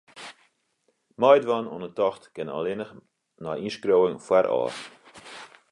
[1.23, 2.93] Meidwaan oan 'e tocht kin allinnich
[3.43, 4.75] nei ynskriuwing foarôf.